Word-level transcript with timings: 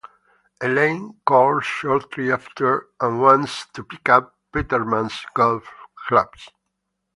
Elaine 0.61 1.19
calls 1.27 1.63
shortly 1.63 2.31
after 2.31 2.87
and 3.01 3.21
wants 3.21 3.67
to 3.67 3.83
pick 3.83 4.09
up 4.09 4.33
Peterman's 4.51 5.27
golf 5.35 5.71
clubs. 6.07 6.49